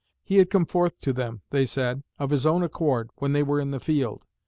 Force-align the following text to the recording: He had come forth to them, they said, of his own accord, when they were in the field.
He 0.23 0.37
had 0.39 0.49
come 0.49 0.65
forth 0.65 0.99
to 1.01 1.13
them, 1.13 1.41
they 1.51 1.63
said, 1.63 2.01
of 2.17 2.31
his 2.31 2.47
own 2.47 2.63
accord, 2.63 3.11
when 3.19 3.33
they 3.33 3.43
were 3.43 3.59
in 3.59 3.69
the 3.69 3.79
field. 3.79 4.25